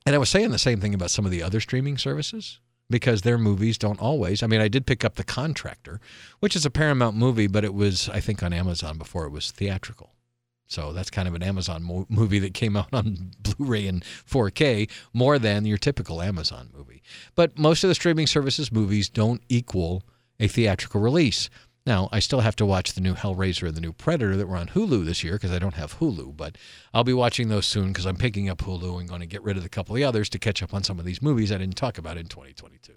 And 0.05 0.15
I 0.15 0.17
was 0.17 0.29
saying 0.29 0.49
the 0.49 0.57
same 0.57 0.79
thing 0.79 0.95
about 0.95 1.11
some 1.11 1.25
of 1.25 1.31
the 1.31 1.43
other 1.43 1.59
streaming 1.59 1.97
services 1.97 2.59
because 2.89 3.21
their 3.21 3.37
movies 3.37 3.77
don't 3.77 4.01
always. 4.01 4.41
I 4.41 4.47
mean, 4.47 4.61
I 4.61 4.67
did 4.67 4.85
pick 4.85 5.05
up 5.05 5.15
The 5.15 5.23
Contractor, 5.23 5.99
which 6.39 6.55
is 6.55 6.65
a 6.65 6.71
Paramount 6.71 7.15
movie, 7.15 7.47
but 7.47 7.63
it 7.63 7.73
was, 7.73 8.09
I 8.09 8.19
think, 8.19 8.41
on 8.41 8.51
Amazon 8.51 8.97
before 8.97 9.25
it 9.25 9.31
was 9.31 9.51
theatrical. 9.51 10.13
So 10.71 10.93
that's 10.93 11.09
kind 11.09 11.27
of 11.27 11.35
an 11.35 11.43
Amazon 11.43 11.83
mo- 11.83 12.05
movie 12.07 12.39
that 12.39 12.53
came 12.53 12.77
out 12.77 12.93
on 12.93 13.31
Blu-ray 13.41 13.87
and 13.87 14.03
4K 14.03 14.89
more 15.13 15.37
than 15.37 15.65
your 15.65 15.77
typical 15.77 16.21
Amazon 16.21 16.69
movie. 16.73 17.03
But 17.35 17.59
most 17.59 17.83
of 17.83 17.89
the 17.89 17.95
streaming 17.95 18.25
services 18.25 18.71
movies 18.71 19.09
don't 19.09 19.41
equal 19.49 20.03
a 20.39 20.47
theatrical 20.47 21.01
release. 21.01 21.49
Now, 21.85 22.07
I 22.11 22.19
still 22.19 22.39
have 22.39 22.55
to 22.57 22.65
watch 22.65 22.93
the 22.93 23.01
new 23.01 23.15
Hellraiser 23.15 23.67
and 23.67 23.75
the 23.75 23.81
new 23.81 23.91
Predator 23.91 24.37
that 24.37 24.47
were 24.47 24.55
on 24.55 24.67
Hulu 24.67 25.03
this 25.03 25.23
year 25.25 25.33
because 25.33 25.51
I 25.51 25.59
don't 25.59 25.73
have 25.73 25.99
Hulu, 25.99 26.37
but 26.37 26.57
I'll 26.93 27.03
be 27.03 27.11
watching 27.13 27.49
those 27.49 27.65
soon 27.65 27.87
because 27.87 28.05
I'm 28.05 28.15
picking 28.17 28.47
up 28.47 28.59
Hulu 28.59 28.99
and 28.99 29.09
going 29.09 29.21
to 29.21 29.27
get 29.27 29.43
rid 29.43 29.57
of 29.57 29.65
a 29.65 29.69
couple 29.69 29.95
of 29.95 29.97
the 29.97 30.05
others 30.05 30.29
to 30.29 30.39
catch 30.39 30.63
up 30.63 30.73
on 30.73 30.83
some 30.83 30.99
of 30.99 31.05
these 31.05 31.21
movies 31.21 31.51
I 31.51 31.57
didn't 31.57 31.75
talk 31.75 31.97
about 31.97 32.17
in 32.17 32.27
2022. 32.27 32.93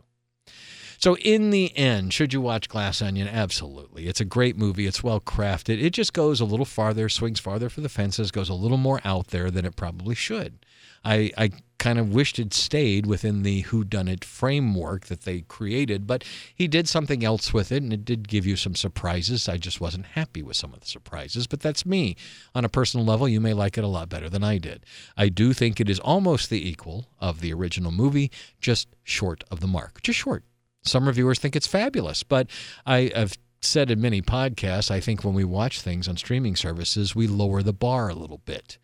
So, 1.05 1.19
in 1.19 1.51
the 1.51 1.77
end, 1.77 2.15
should 2.15 2.33
you 2.33 2.41
watch 2.41 2.67
Glass 2.67 3.03
Onion? 3.03 3.29
Absolutely. 3.29 4.07
It's 4.07 4.23
a 4.23 4.25
great 4.25 4.57
movie. 4.57 4.87
It's 4.87 5.05
well 5.05 5.21
crafted. 5.21 5.79
It 5.83 5.91
just 5.91 6.15
goes 6.15 6.41
a 6.41 6.47
little 6.47 6.65
farther, 6.65 7.11
swings 7.11 7.39
farther 7.39 7.69
for 7.69 7.83
the 7.83 7.91
fences, 7.91 8.31
goes 8.31 8.49
a 8.49 8.55
little 8.55 8.79
more 8.79 9.03
out 9.05 9.27
there 9.27 9.51
than 9.51 9.67
it 9.67 9.77
probably 9.77 10.15
should. 10.15 10.65
I, 11.05 11.31
I 11.37 11.51
kind 11.77 11.99
of 11.99 12.15
wished 12.15 12.39
it 12.39 12.55
stayed 12.55 13.05
within 13.05 13.43
the 13.43 13.61
Who 13.61 13.85
Done 13.85 14.09
It 14.09 14.25
framework 14.25 15.05
that 15.09 15.25
they 15.25 15.43
created, 15.43 16.07
but 16.07 16.25
he 16.55 16.67
did 16.67 16.89
something 16.89 17.23
else 17.23 17.53
with 17.53 17.71
it, 17.71 17.83
and 17.83 17.93
it 17.93 18.07
did 18.07 18.27
give 18.27 18.47
you 18.47 18.57
some 18.57 18.75
surprises. 18.75 19.47
I 19.47 19.59
just 19.59 19.83
wasn't 19.83 20.07
happy 20.07 20.43
with 20.43 20.57
some 20.57 20.73
of 20.73 20.81
the 20.81 20.87
surprises, 20.87 21.47
but 21.47 21.61
that's 21.61 21.85
me. 21.85 22.17
On 22.55 22.65
a 22.65 22.71
personal 22.71 23.05
level, 23.05 23.29
you 23.29 23.43
may 23.43 23.53
like 23.53 23.77
it 23.77 23.85
a 23.85 23.89
lot 23.89 24.09
better 24.09 24.31
than 24.31 24.43
I 24.43 24.57
did. 24.57 24.87
I 25.19 25.29
do 25.29 25.53
think 25.53 25.81
it 25.81 25.91
is 25.91 26.01
almost 26.01 26.49
the 26.49 26.67
equal 26.67 27.11
of 27.19 27.43
the 27.43 27.53
original 27.53 27.93
movie, 27.93 28.31
just 28.59 28.89
short 29.03 29.45
of 29.51 29.61
the 29.61 29.67
mark, 29.67 30.01
just 30.01 30.19
short. 30.19 30.45
Some 30.85 31.07
reviewers 31.07 31.38
think 31.38 31.57
it's 31.57 31.67
fabulous, 31.67 32.23
but 32.23 32.49
I 32.87 33.11
have 33.14 33.38
said 33.61 33.91
in 33.91 34.00
many 34.00 34.21
podcasts, 34.21 34.91
I 34.91 35.00
think 35.00 35.25
when 35.25 35.35
we 35.35 35.45
watch 35.45 35.81
things 35.81 36.09
on 36.09 36.17
streaming 36.17 36.57
services, 36.57 37.14
we 37.14 37.26
lower 37.26 37.62
the 37.62 37.73
bar 37.73 38.09
a 38.09 38.14
little 38.14 38.43
bit. 38.45 38.79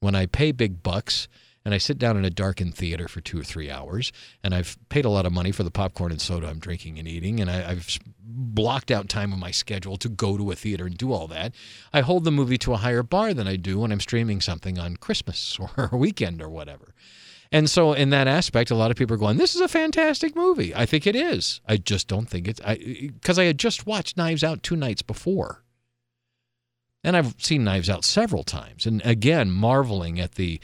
When 0.00 0.14
I 0.14 0.26
pay 0.26 0.52
big 0.52 0.82
bucks, 0.82 1.28
and 1.64 1.72
I 1.72 1.78
sit 1.78 1.98
down 1.98 2.16
in 2.16 2.24
a 2.24 2.30
darkened 2.30 2.74
theater 2.74 3.08
for 3.08 3.20
two 3.20 3.40
or 3.40 3.44
three 3.44 3.70
hours, 3.70 4.12
and 4.42 4.54
I've 4.54 4.76
paid 4.90 5.04
a 5.04 5.10
lot 5.10 5.24
of 5.24 5.32
money 5.32 5.50
for 5.50 5.62
the 5.62 5.70
popcorn 5.70 6.12
and 6.12 6.20
soda 6.20 6.48
I'm 6.48 6.58
drinking 6.58 6.98
and 6.98 7.08
eating, 7.08 7.40
and 7.40 7.50
I, 7.50 7.74
have 7.74 7.98
blocked 8.18 8.90
out 8.90 9.08
time 9.08 9.32
in 9.32 9.38
my 9.38 9.50
schedule 9.50 9.96
to 9.98 10.08
go 10.08 10.36
to 10.36 10.50
a 10.50 10.54
theater 10.54 10.84
and 10.84 10.96
do 10.96 11.12
all 11.12 11.26
that. 11.28 11.54
I 11.92 12.02
hold 12.02 12.24
the 12.24 12.30
movie 12.30 12.58
to 12.58 12.74
a 12.74 12.78
higher 12.78 13.02
bar 13.02 13.32
than 13.32 13.48
I 13.48 13.56
do 13.56 13.78
when 13.78 13.92
I'm 13.92 14.00
streaming 14.00 14.40
something 14.40 14.78
on 14.78 14.96
Christmas 14.96 15.58
or 15.76 15.88
a 15.90 15.96
weekend 15.96 16.42
or 16.42 16.50
whatever. 16.50 16.94
And 17.54 17.70
so, 17.70 17.92
in 17.92 18.10
that 18.10 18.26
aspect, 18.26 18.72
a 18.72 18.74
lot 18.74 18.90
of 18.90 18.96
people 18.96 19.14
are 19.14 19.16
going, 19.16 19.36
"This 19.36 19.54
is 19.54 19.60
a 19.60 19.68
fantastic 19.68 20.34
movie." 20.34 20.74
I 20.74 20.86
think 20.86 21.06
it 21.06 21.14
is. 21.14 21.60
I 21.68 21.76
just 21.76 22.08
don't 22.08 22.28
think 22.28 22.48
it's 22.48 22.58
because 22.58 23.38
I, 23.38 23.42
I 23.42 23.46
had 23.46 23.60
just 23.60 23.86
watched 23.86 24.16
Knives 24.16 24.42
Out 24.42 24.64
two 24.64 24.74
nights 24.74 25.02
before, 25.02 25.62
and 27.04 27.16
I've 27.16 27.36
seen 27.38 27.62
Knives 27.62 27.88
Out 27.88 28.04
several 28.04 28.42
times, 28.42 28.86
and 28.86 29.00
again, 29.06 29.52
marveling 29.52 30.18
at 30.18 30.32
the 30.32 30.58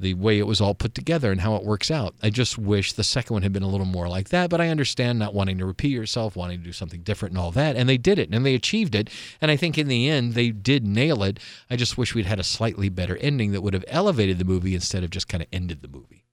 the 0.00 0.14
way 0.14 0.40
it 0.40 0.48
was 0.48 0.60
all 0.60 0.74
put 0.74 0.96
together 0.96 1.30
and 1.30 1.42
how 1.42 1.54
it 1.54 1.62
works 1.62 1.92
out. 1.92 2.16
I 2.24 2.30
just 2.30 2.58
wish 2.58 2.92
the 2.92 3.04
second 3.04 3.34
one 3.34 3.42
had 3.42 3.52
been 3.52 3.62
a 3.62 3.68
little 3.68 3.86
more 3.86 4.08
like 4.08 4.30
that, 4.30 4.50
but 4.50 4.60
I 4.60 4.68
understand 4.68 5.20
not 5.20 5.34
wanting 5.34 5.58
to 5.58 5.64
repeat 5.64 5.92
yourself, 5.92 6.34
wanting 6.34 6.58
to 6.58 6.64
do 6.64 6.72
something 6.72 7.02
different 7.02 7.34
and 7.34 7.38
all 7.38 7.52
that. 7.52 7.76
And 7.76 7.88
they 7.88 7.98
did 7.98 8.18
it 8.18 8.34
and 8.34 8.44
they 8.44 8.56
achieved 8.56 8.96
it. 8.96 9.10
And 9.40 9.48
I 9.52 9.56
think 9.56 9.78
in 9.78 9.86
the 9.86 10.08
end, 10.08 10.34
they 10.34 10.50
did 10.50 10.84
nail 10.84 11.22
it. 11.22 11.38
I 11.70 11.76
just 11.76 11.96
wish 11.96 12.16
we'd 12.16 12.26
had 12.26 12.40
a 12.40 12.44
slightly 12.44 12.88
better 12.88 13.16
ending 13.18 13.52
that 13.52 13.60
would 13.60 13.74
have 13.74 13.84
elevated 13.86 14.40
the 14.40 14.44
movie 14.44 14.74
instead 14.74 15.04
of 15.04 15.10
just 15.10 15.28
kind 15.28 15.40
of 15.40 15.48
ended 15.52 15.82
the 15.82 15.88
movie. 15.88 16.24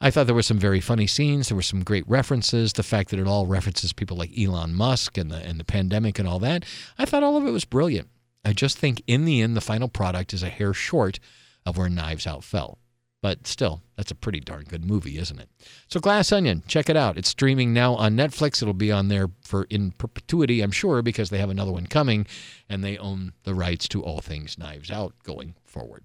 I 0.00 0.10
thought 0.10 0.26
there 0.26 0.34
were 0.34 0.42
some 0.42 0.60
very 0.60 0.80
funny 0.80 1.06
scenes. 1.06 1.48
There 1.48 1.56
were 1.56 1.62
some 1.62 1.82
great 1.82 2.08
references. 2.08 2.72
The 2.72 2.82
fact 2.84 3.10
that 3.10 3.18
it 3.18 3.26
all 3.26 3.46
references 3.46 3.92
people 3.92 4.16
like 4.16 4.38
Elon 4.38 4.74
Musk 4.74 5.18
and 5.18 5.30
the 5.30 5.38
and 5.38 5.58
the 5.58 5.64
pandemic 5.64 6.18
and 6.18 6.28
all 6.28 6.38
that. 6.40 6.64
I 6.98 7.04
thought 7.04 7.24
all 7.24 7.36
of 7.36 7.46
it 7.46 7.50
was 7.50 7.64
brilliant. 7.64 8.08
I 8.44 8.52
just 8.52 8.78
think 8.78 9.02
in 9.06 9.24
the 9.24 9.42
end, 9.42 9.56
the 9.56 9.60
final 9.60 9.88
product 9.88 10.32
is 10.32 10.42
a 10.42 10.48
hair 10.48 10.72
short 10.72 11.18
of 11.66 11.76
where 11.76 11.88
Knives 11.88 12.26
Out 12.26 12.44
fell. 12.44 12.78
But 13.20 13.48
still, 13.48 13.82
that's 13.96 14.12
a 14.12 14.14
pretty 14.14 14.38
darn 14.38 14.64
good 14.64 14.84
movie, 14.84 15.18
isn't 15.18 15.40
it? 15.40 15.50
So 15.88 15.98
Glass 15.98 16.30
Onion, 16.30 16.62
check 16.68 16.88
it 16.88 16.96
out. 16.96 17.18
It's 17.18 17.28
streaming 17.28 17.72
now 17.72 17.94
on 17.96 18.16
Netflix. 18.16 18.62
It'll 18.62 18.74
be 18.74 18.92
on 18.92 19.08
there 19.08 19.28
for 19.42 19.64
in 19.64 19.90
perpetuity, 19.90 20.60
I'm 20.60 20.70
sure, 20.70 21.02
because 21.02 21.30
they 21.30 21.38
have 21.38 21.50
another 21.50 21.72
one 21.72 21.88
coming 21.88 22.26
and 22.68 22.84
they 22.84 22.96
own 22.96 23.32
the 23.42 23.54
rights 23.54 23.88
to 23.88 24.04
all 24.04 24.20
things 24.20 24.56
Knives 24.56 24.90
Out 24.90 25.14
going 25.24 25.56
forward. 25.64 26.04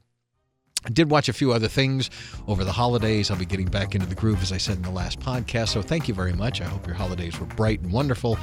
I 0.85 0.89
did 0.89 1.09
watch 1.09 1.29
a 1.29 1.33
few 1.33 1.53
other 1.53 1.67
things 1.67 2.09
over 2.47 2.63
the 2.63 2.71
holidays. 2.71 3.31
I'll 3.31 3.37
be 3.37 3.45
getting 3.45 3.67
back 3.67 3.95
into 3.95 4.07
the 4.07 4.15
groove, 4.15 4.41
as 4.41 4.51
I 4.51 4.57
said 4.57 4.77
in 4.77 4.81
the 4.81 4.91
last 4.91 5.19
podcast. 5.19 5.69
So 5.69 5.81
thank 5.81 6.07
you 6.07 6.13
very 6.13 6.33
much. 6.33 6.61
I 6.61 6.65
hope 6.65 6.85
your 6.85 6.95
holidays 6.95 7.39
were 7.39 7.45
bright 7.45 7.81
and 7.81 7.91
wonderful, 7.91 8.37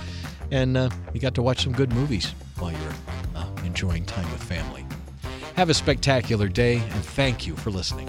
and 0.50 0.76
uh, 0.76 0.90
you 1.12 1.20
got 1.20 1.35
to 1.35 1.42
watch 1.42 1.62
some 1.62 1.73
good 1.73 1.92
movies 1.92 2.32
while 2.59 2.73
you're 2.73 2.94
uh, 3.37 3.47
enjoying 3.64 4.04
time 4.04 4.30
with 4.32 4.42
family. 4.42 4.87
Have 5.56 5.68
a 5.68 5.75
spectacular 5.75 6.49
day, 6.49 6.76
and 6.76 7.04
thank 7.04 7.47
you 7.47 7.56
for 7.56 7.70
listening. 7.70 8.09